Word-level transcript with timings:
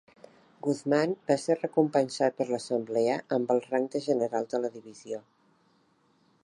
Guzman 0.67 1.11
va 1.31 1.35
ser 1.41 1.57
recompensat 1.57 2.39
per 2.39 2.47
l'assemblea 2.53 3.19
amb 3.39 3.55
el 3.57 3.63
rang 3.69 3.87
de 3.97 4.03
general 4.09 4.53
de 4.55 4.63
la 4.65 4.75
divisió. 4.79 5.23